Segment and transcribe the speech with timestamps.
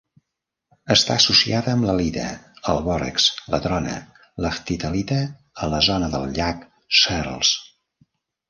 [0.93, 2.23] Està associada amb l'halita,
[2.73, 5.21] el bòrax, la trona i l'aftitalita
[5.67, 6.69] a la zona del llac
[7.03, 7.57] Searles.